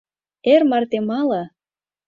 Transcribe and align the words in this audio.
Эр 0.53 0.61
марте 0.71 0.99
мале! 1.09 1.43